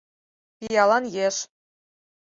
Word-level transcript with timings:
Пиалан 0.57 1.05
еш... 1.25 1.35